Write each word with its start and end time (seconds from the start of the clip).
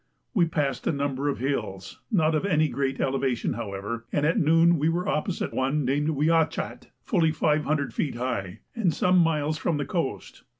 We 0.33 0.45
passed 0.47 0.87
a 0.87 0.91
number 0.91 1.29
of 1.29 1.37
hills, 1.37 1.99
not 2.11 2.33
of 2.33 2.43
any 2.43 2.69
great 2.69 2.99
elevation 2.99 3.53
however, 3.53 4.07
and 4.11 4.25
at 4.25 4.39
noon 4.39 4.79
we 4.79 4.89
were 4.89 5.07
opposite 5.07 5.53
one 5.53 5.85
named 5.85 6.09
Wiachat, 6.17 6.87
fully 7.03 7.31
500 7.31 7.93
feet 7.93 8.15
high, 8.15 8.61
and 8.75 8.91
some 8.91 9.19
miles 9.19 9.59
from 9.59 9.77
the 9.77 9.85
coast. 9.85 10.43